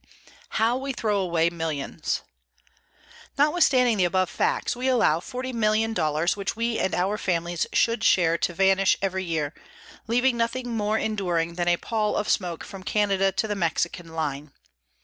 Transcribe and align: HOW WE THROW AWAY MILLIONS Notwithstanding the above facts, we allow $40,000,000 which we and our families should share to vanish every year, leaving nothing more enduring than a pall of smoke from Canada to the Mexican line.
HOW 0.57 0.77
WE 0.77 0.93
THROW 0.93 1.19
AWAY 1.19 1.51
MILLIONS 1.51 2.23
Notwithstanding 3.37 3.97
the 3.97 4.05
above 4.05 4.31
facts, 4.31 4.75
we 4.75 4.87
allow 4.87 5.19
$40,000,000 5.19 6.35
which 6.35 6.55
we 6.55 6.79
and 6.79 6.95
our 6.95 7.19
families 7.19 7.67
should 7.71 8.03
share 8.03 8.35
to 8.39 8.51
vanish 8.51 8.97
every 8.99 9.23
year, 9.25 9.53
leaving 10.07 10.37
nothing 10.37 10.75
more 10.75 10.97
enduring 10.97 11.53
than 11.53 11.67
a 11.67 11.77
pall 11.77 12.15
of 12.15 12.27
smoke 12.29 12.63
from 12.63 12.81
Canada 12.81 13.31
to 13.33 13.47
the 13.47 13.53
Mexican 13.53 14.15
line. 14.15 14.51